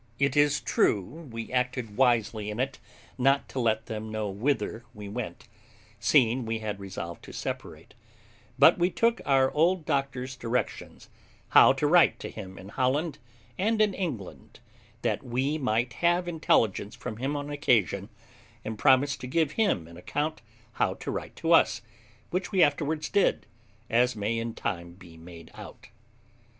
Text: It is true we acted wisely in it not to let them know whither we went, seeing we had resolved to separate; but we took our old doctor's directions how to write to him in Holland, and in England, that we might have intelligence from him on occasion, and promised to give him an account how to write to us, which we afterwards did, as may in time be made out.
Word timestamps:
It 0.17 0.35
is 0.35 0.61
true 0.61 0.99
we 1.29 1.53
acted 1.53 1.95
wisely 1.95 2.49
in 2.49 2.59
it 2.59 2.79
not 3.19 3.47
to 3.49 3.59
let 3.59 3.85
them 3.85 4.09
know 4.11 4.31
whither 4.31 4.83
we 4.95 5.07
went, 5.07 5.47
seeing 5.99 6.43
we 6.43 6.57
had 6.57 6.79
resolved 6.79 7.21
to 7.25 7.31
separate; 7.31 7.93
but 8.57 8.79
we 8.79 8.89
took 8.89 9.21
our 9.27 9.51
old 9.51 9.85
doctor's 9.85 10.35
directions 10.35 11.07
how 11.49 11.73
to 11.73 11.85
write 11.85 12.17
to 12.21 12.31
him 12.31 12.57
in 12.57 12.69
Holland, 12.69 13.19
and 13.59 13.79
in 13.79 13.93
England, 13.93 14.59
that 15.03 15.21
we 15.21 15.59
might 15.59 15.93
have 16.01 16.27
intelligence 16.27 16.95
from 16.95 17.17
him 17.17 17.35
on 17.35 17.51
occasion, 17.51 18.09
and 18.65 18.79
promised 18.79 19.21
to 19.21 19.27
give 19.27 19.51
him 19.51 19.87
an 19.87 19.97
account 19.97 20.41
how 20.71 20.95
to 20.95 21.11
write 21.11 21.35
to 21.35 21.51
us, 21.51 21.83
which 22.31 22.51
we 22.51 22.63
afterwards 22.63 23.07
did, 23.07 23.45
as 23.87 24.15
may 24.15 24.39
in 24.39 24.55
time 24.55 24.93
be 24.93 25.15
made 25.15 25.51
out. 25.53 25.89